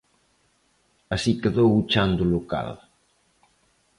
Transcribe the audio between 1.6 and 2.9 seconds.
o chan do local.